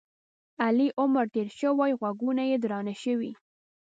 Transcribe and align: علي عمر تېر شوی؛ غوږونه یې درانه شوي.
علي 0.65 0.87
عمر 0.99 1.25
تېر 1.33 1.47
شوی؛ 1.59 1.91
غوږونه 1.99 2.43
یې 2.49 2.57
درانه 2.63 2.93
شوي. 3.03 3.31